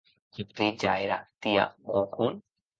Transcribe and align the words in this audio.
A 0.37 0.37
partit 0.53 0.85
ja 0.87 0.95
era 1.03 1.19
tia 1.43 1.69
Bougon? 1.93 2.45